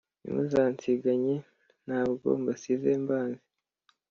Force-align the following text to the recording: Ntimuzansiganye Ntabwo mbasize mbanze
Ntimuzansiganye 0.21 1.35
Ntabwo 1.85 2.27
mbasize 2.41 2.89
mbanze 3.03 3.43